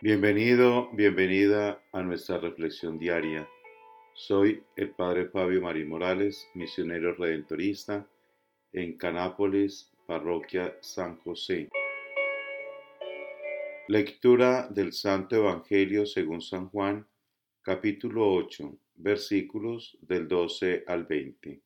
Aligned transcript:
Bienvenido, 0.00 0.90
bienvenida 0.92 1.82
a 1.90 2.04
nuestra 2.04 2.38
reflexión 2.38 3.00
diaria. 3.00 3.48
Soy 4.14 4.62
el 4.76 4.90
Padre 4.90 5.26
Fabio 5.26 5.60
Marín 5.60 5.88
Morales, 5.88 6.46
misionero 6.54 7.16
redentorista 7.16 8.08
en 8.72 8.96
Canápolis, 8.96 9.90
parroquia 10.06 10.78
San 10.82 11.16
José. 11.16 11.68
Lectura 13.88 14.68
del 14.68 14.92
Santo 14.92 15.34
Evangelio 15.34 16.06
según 16.06 16.42
San 16.42 16.68
Juan, 16.68 17.04
capítulo 17.60 18.32
8, 18.34 18.78
versículos 18.94 19.98
del 20.00 20.28
12 20.28 20.84
al 20.86 21.06
20. 21.06 21.60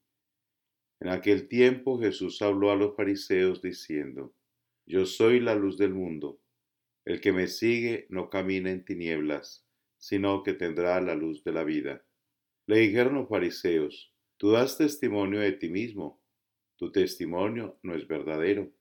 En 1.00 1.08
aquel 1.10 1.48
tiempo 1.48 2.00
Jesús 2.00 2.40
habló 2.40 2.70
a 2.70 2.76
los 2.76 2.96
fariseos 2.96 3.60
diciendo, 3.60 4.32
Yo 4.86 5.04
soy 5.04 5.38
la 5.38 5.54
luz 5.54 5.76
del 5.76 5.92
mundo. 5.92 6.38
El 7.04 7.20
que 7.20 7.32
me 7.32 7.48
sigue 7.48 8.06
no 8.10 8.30
camina 8.30 8.70
en 8.70 8.84
tinieblas, 8.84 9.66
sino 9.98 10.42
que 10.42 10.52
tendrá 10.52 11.00
la 11.00 11.14
luz 11.14 11.42
de 11.42 11.52
la 11.52 11.64
vida. 11.64 12.04
Le 12.66 12.78
dijeron 12.78 13.14
los 13.14 13.28
fariseos, 13.28 14.12
Tú 14.36 14.50
das 14.50 14.76
testimonio 14.76 15.40
de 15.40 15.52
ti 15.52 15.68
mismo, 15.68 16.20
tu 16.76 16.90
testimonio 16.90 17.78
no 17.82 17.94
es 17.94 18.08
verdadero. 18.08 18.72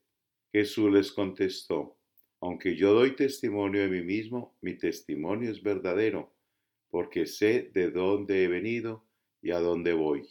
Jesús 0.51 0.91
les 0.91 1.11
contestó, 1.11 1.97
Aunque 2.39 2.75
yo 2.75 2.93
doy 2.93 3.15
testimonio 3.15 3.81
de 3.81 3.87
mí 3.87 4.01
mismo, 4.01 4.57
mi 4.61 4.75
testimonio 4.77 5.51
es 5.51 5.61
verdadero, 5.61 6.33
porque 6.89 7.25
sé 7.25 7.69
de 7.73 7.91
dónde 7.91 8.43
he 8.43 8.47
venido 8.47 9.05
y 9.41 9.51
a 9.51 9.59
dónde 9.59 9.93
voy. 9.93 10.27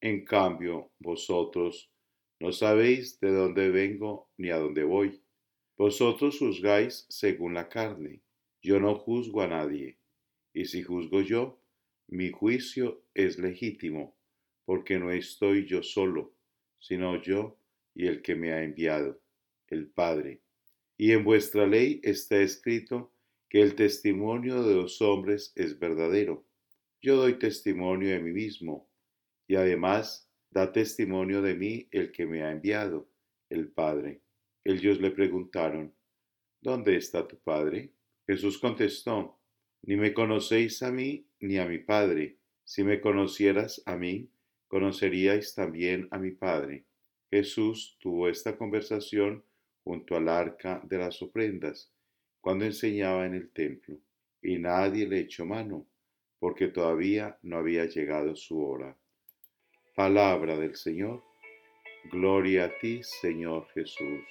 En 0.00 0.24
cambio, 0.24 0.90
vosotros 0.98 1.92
no 2.40 2.50
sabéis 2.50 3.20
de 3.20 3.30
dónde 3.30 3.70
vengo 3.70 4.28
ni 4.36 4.50
a 4.50 4.58
dónde 4.58 4.82
voy. 4.82 5.21
Vosotros 5.84 6.38
juzgáis 6.38 7.06
según 7.08 7.54
la 7.54 7.68
carne, 7.68 8.22
yo 8.62 8.78
no 8.78 8.94
juzgo 8.94 9.42
a 9.42 9.48
nadie, 9.48 9.98
y 10.54 10.66
si 10.66 10.84
juzgo 10.84 11.22
yo, 11.22 11.60
mi 12.06 12.30
juicio 12.30 13.02
es 13.14 13.36
legítimo, 13.36 14.16
porque 14.64 15.00
no 15.00 15.10
estoy 15.10 15.66
yo 15.66 15.82
solo, 15.82 16.36
sino 16.78 17.20
yo 17.20 17.58
y 17.96 18.06
el 18.06 18.22
que 18.22 18.36
me 18.36 18.52
ha 18.52 18.62
enviado, 18.62 19.20
el 19.66 19.88
Padre. 19.88 20.42
Y 20.96 21.10
en 21.10 21.24
vuestra 21.24 21.66
ley 21.66 22.00
está 22.04 22.40
escrito 22.40 23.12
que 23.48 23.60
el 23.60 23.74
testimonio 23.74 24.62
de 24.62 24.76
los 24.76 25.02
hombres 25.02 25.52
es 25.56 25.80
verdadero. 25.80 26.46
Yo 27.00 27.16
doy 27.16 27.40
testimonio 27.40 28.10
de 28.10 28.20
mí 28.20 28.30
mismo, 28.30 28.88
y 29.48 29.56
además 29.56 30.30
da 30.48 30.70
testimonio 30.70 31.42
de 31.42 31.56
mí 31.56 31.88
el 31.90 32.12
que 32.12 32.24
me 32.24 32.44
ha 32.44 32.52
enviado, 32.52 33.08
el 33.50 33.66
Padre. 33.66 34.22
Ellos 34.64 35.00
le 35.00 35.10
preguntaron, 35.10 35.92
¿Dónde 36.60 36.96
está 36.96 37.26
tu 37.26 37.36
Padre? 37.38 37.90
Jesús 38.26 38.58
contestó, 38.58 39.38
Ni 39.82 39.96
me 39.96 40.14
conocéis 40.14 40.82
a 40.82 40.92
mí 40.92 41.26
ni 41.40 41.58
a 41.58 41.66
mi 41.66 41.78
Padre. 41.78 42.36
Si 42.64 42.84
me 42.84 43.00
conocieras 43.00 43.82
a 43.84 43.96
mí, 43.96 44.30
conoceríais 44.68 45.54
también 45.54 46.06
a 46.12 46.18
mi 46.18 46.30
Padre. 46.30 46.84
Jesús 47.30 47.96
tuvo 47.98 48.28
esta 48.28 48.56
conversación 48.56 49.44
junto 49.82 50.16
al 50.16 50.28
arca 50.28 50.80
de 50.84 50.98
las 50.98 51.20
ofrendas, 51.20 51.90
cuando 52.40 52.64
enseñaba 52.64 53.26
en 53.26 53.34
el 53.34 53.50
templo, 53.50 53.98
y 54.40 54.58
nadie 54.58 55.08
le 55.08 55.18
echó 55.20 55.44
mano, 55.44 55.86
porque 56.38 56.68
todavía 56.68 57.38
no 57.42 57.56
había 57.56 57.86
llegado 57.86 58.36
su 58.36 58.64
hora. 58.64 58.96
Palabra 59.96 60.56
del 60.56 60.76
Señor. 60.76 61.22
Gloria 62.10 62.66
a 62.66 62.78
ti, 62.78 63.00
Señor 63.02 63.66
Jesús. 63.74 64.22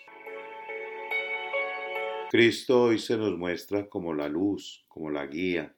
Cristo 2.32 2.84
hoy 2.84 2.98
se 2.98 3.18
nos 3.18 3.38
muestra 3.38 3.90
como 3.90 4.14
la 4.14 4.30
luz, 4.30 4.86
como 4.88 5.10
la 5.10 5.28
guía. 5.28 5.75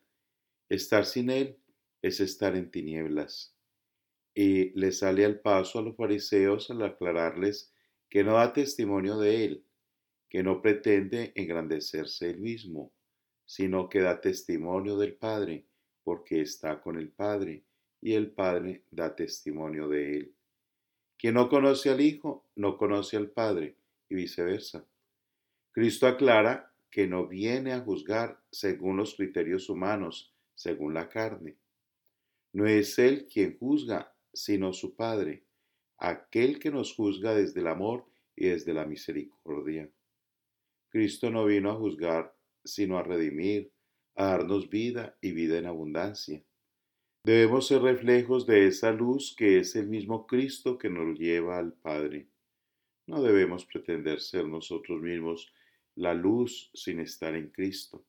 Estar 0.69 1.03
sin 1.03 1.31
Él 1.31 1.57
es 1.99 2.19
estar 2.19 2.55
en 2.55 2.69
tinieblas. 2.69 3.57
Y 4.35 4.69
le 4.79 4.91
sale 4.91 5.25
al 5.25 5.39
paso 5.39 5.79
a 5.79 5.81
los 5.81 5.95
fariseos 5.95 6.69
al 6.69 6.83
aclararles 6.83 7.73
que 8.07 8.23
no 8.23 8.33
da 8.33 8.53
testimonio 8.53 9.17
de 9.17 9.45
Él, 9.45 9.65
que 10.29 10.43
no 10.43 10.61
pretende 10.61 11.31
engrandecerse 11.33 12.29
Él 12.29 12.39
mismo, 12.39 12.93
sino 13.45 13.89
que 13.89 14.01
da 14.01 14.21
testimonio 14.21 14.95
del 14.95 15.15
Padre, 15.15 15.65
porque 16.03 16.41
está 16.41 16.83
con 16.83 16.99
el 16.99 17.09
Padre, 17.09 17.65
y 17.99 18.13
el 18.13 18.29
Padre 18.29 18.83
da 18.91 19.15
testimonio 19.15 19.87
de 19.87 20.17
Él. 20.17 20.35
Quien 21.17 21.33
no 21.33 21.49
conoce 21.49 21.89
al 21.89 22.01
Hijo, 22.01 22.45
no 22.55 22.77
conoce 22.77 23.17
al 23.17 23.31
Padre, 23.31 23.75
y 24.07 24.13
viceversa. 24.13 24.87
Cristo 25.73 26.05
aclara 26.05 26.71
que 26.91 27.07
no 27.07 27.27
viene 27.27 27.73
a 27.73 27.79
juzgar 27.79 28.39
según 28.51 28.97
los 28.97 29.15
criterios 29.15 29.69
humanos, 29.69 30.31
según 30.53 30.93
la 30.93 31.09
carne. 31.09 31.57
No 32.53 32.67
es 32.67 32.99
Él 32.99 33.27
quien 33.27 33.57
juzga, 33.57 34.15
sino 34.31 34.71
su 34.71 34.95
Padre, 34.95 35.45
aquel 35.97 36.59
que 36.59 36.69
nos 36.69 36.93
juzga 36.93 37.33
desde 37.33 37.61
el 37.61 37.67
amor 37.67 38.05
y 38.35 38.49
desde 38.49 38.75
la 38.75 38.85
misericordia. 38.85 39.89
Cristo 40.89 41.31
no 41.31 41.45
vino 41.45 41.71
a 41.71 41.75
juzgar, 41.75 42.35
sino 42.63 42.99
a 42.99 43.03
redimir, 43.03 43.71
a 44.15 44.25
darnos 44.25 44.69
vida 44.69 45.17
y 45.21 45.31
vida 45.31 45.57
en 45.57 45.65
abundancia. 45.65 46.43
Debemos 47.25 47.65
ser 47.65 47.81
reflejos 47.81 48.45
de 48.45 48.67
esa 48.67 48.91
luz 48.91 49.35
que 49.35 49.57
es 49.57 49.75
el 49.75 49.87
mismo 49.87 50.27
Cristo 50.27 50.77
que 50.77 50.91
nos 50.91 51.17
lleva 51.17 51.57
al 51.57 51.73
Padre. 51.73 52.27
No 53.07 53.21
debemos 53.21 53.65
pretender 53.65 54.21
ser 54.21 54.47
nosotros 54.47 55.01
mismos 55.01 55.53
la 55.95 56.13
luz 56.13 56.71
sin 56.73 56.99
estar 56.99 57.35
en 57.35 57.49
Cristo, 57.49 58.03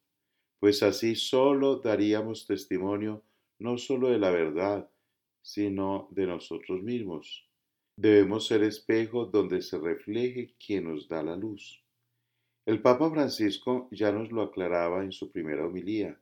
pues 0.59 0.83
así 0.83 1.17
solo 1.17 1.77
daríamos 1.77 2.47
testimonio 2.47 3.23
no 3.59 3.77
solo 3.79 4.11
de 4.11 4.19
la 4.19 4.31
verdad, 4.31 4.89
sino 5.43 6.09
de 6.11 6.27
nosotros 6.27 6.83
mismos. 6.83 7.49
Debemos 7.97 8.47
ser 8.47 8.63
espejos 8.63 9.31
donde 9.31 9.63
se 9.63 9.79
refleje 9.79 10.55
quien 10.65 10.85
nos 10.85 11.09
da 11.09 11.23
la 11.23 11.37
luz. 11.37 11.83
El 12.67 12.81
Papa 12.81 13.11
Francisco 13.11 13.89
ya 13.91 14.11
nos 14.11 14.33
lo 14.33 14.43
aclaraba 14.43 15.05
en 15.05 15.13
su 15.13 15.31
primera 15.31 15.67
homilía. 15.67 16.19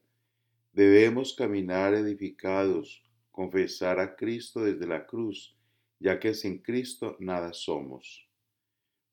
Debemos 0.73 1.35
caminar 1.35 1.95
edificados, 1.95 3.03
confesar 3.31 4.01
a 4.01 4.17
Cristo 4.17 4.65
desde 4.65 4.87
la 4.87 5.07
cruz, 5.07 5.57
ya 6.01 6.19
que 6.19 6.35
sin 6.35 6.59
Cristo 6.59 7.17
nada 7.21 7.53
somos. 7.53 8.29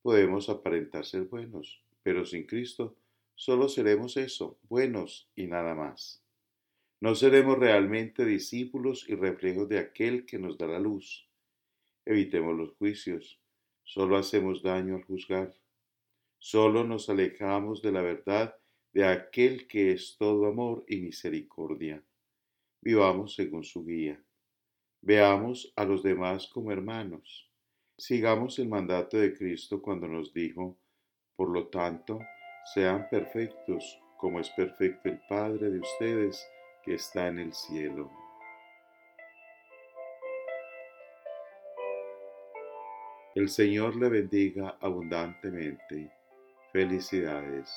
Podemos 0.02 0.50
aparentar 0.50 1.06
ser 1.06 1.24
buenos, 1.24 1.84
pero 2.04 2.26
sin 2.26 2.46
Cristo 2.46 2.96
solo 3.36 3.68
seremos 3.68 4.18
eso, 4.18 4.58
buenos 4.70 5.30
y 5.36 5.48
nada 5.48 5.76
más. 5.76 6.24
No 7.02 7.16
seremos 7.16 7.58
realmente 7.58 8.26
discípulos 8.26 9.06
y 9.08 9.16
reflejos 9.16 9.70
de 9.70 9.80
aquel 9.80 10.26
que 10.26 10.40
nos 10.40 10.58
da 10.58 10.68
la 10.68 10.80
luz. 10.80 11.28
Evitemos 12.06 12.56
los 12.56 12.74
juicios, 12.74 13.40
solo 13.84 14.18
hacemos 14.18 14.62
daño 14.64 14.96
al 14.96 15.04
juzgar. 15.04 15.54
Solo 16.38 16.84
nos 16.84 17.10
alejamos 17.10 17.82
de 17.82 17.92
la 17.92 18.02
verdad 18.02 18.56
de 18.94 19.06
aquel 19.06 19.68
que 19.68 19.92
es 19.92 20.16
todo 20.18 20.48
amor 20.48 20.84
y 20.88 20.98
misericordia. 20.98 22.04
Vivamos 22.82 23.36
según 23.36 23.64
su 23.64 23.86
guía. 23.86 24.22
Veamos 25.02 25.72
a 25.76 25.86
los 25.86 26.04
demás 26.04 26.48
como 26.48 26.72
hermanos. 26.72 27.49
Sigamos 28.00 28.58
el 28.60 28.70
mandato 28.70 29.18
de 29.18 29.34
Cristo 29.34 29.82
cuando 29.82 30.08
nos 30.08 30.34
dijo, 30.34 30.78
por 31.36 31.50
lo 31.50 31.68
tanto, 31.68 32.18
sean 32.74 33.10
perfectos 33.10 34.00
como 34.18 34.40
es 34.40 34.50
perfecto 34.52 35.10
el 35.10 35.20
Padre 35.28 35.70
de 35.70 35.80
ustedes 35.82 36.48
que 36.86 36.94
está 36.94 37.28
en 37.28 37.40
el 37.40 37.54
cielo. 37.54 38.10
El 43.36 43.50
Señor 43.50 43.98
le 43.98 44.08
bendiga 44.08 44.78
abundantemente. 44.80 46.10
Felicidades. 46.72 47.70